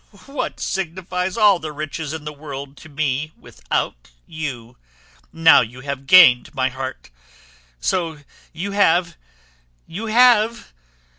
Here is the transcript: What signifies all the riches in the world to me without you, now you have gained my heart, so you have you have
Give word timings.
What 0.25 0.59
signifies 0.59 1.37
all 1.37 1.59
the 1.59 1.71
riches 1.71 2.11
in 2.11 2.25
the 2.25 2.33
world 2.33 2.75
to 2.77 2.89
me 2.89 3.33
without 3.37 4.09
you, 4.25 4.75
now 5.31 5.61
you 5.61 5.81
have 5.81 6.07
gained 6.07 6.55
my 6.55 6.69
heart, 6.69 7.11
so 7.79 8.17
you 8.51 8.71
have 8.71 9.15
you 9.85 10.07
have 10.07 10.73